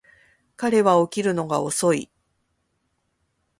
[0.57, 2.09] 彼は起きるのが遅い